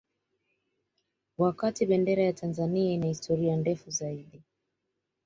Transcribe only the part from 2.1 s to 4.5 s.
ya Tanzania ina historia ndefu zaidi